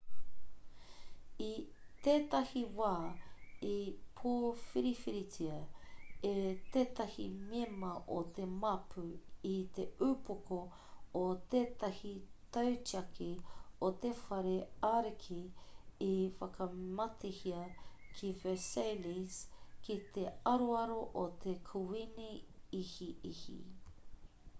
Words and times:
i 1.47 1.47
tētahi 2.05 2.61
wā 2.77 2.93
i 3.71 3.73
pōwhiriwhiritia 4.21 5.57
e 6.29 6.53
tētahi 6.77 7.25
mema 7.51 7.91
o 8.15 8.15
te 8.37 8.47
māpu 8.63 9.03
i 9.49 9.51
te 9.79 9.85
upoko 10.07 10.57
o 11.19 11.21
tētahi 11.55 12.15
tautiaki 12.57 13.29
o 13.89 13.91
te 14.05 14.11
whare 14.23 14.55
ariki 14.89 15.39
i 16.09 16.15
whakamatehia 16.41 17.61
ki 17.83 18.31
versailles 18.47 19.37
ki 19.89 19.99
te 20.17 20.25
aroaro 20.55 20.97
o 21.25 21.27
te 21.45 21.55
kuīni 21.73 22.31
ihiihi 22.81 23.59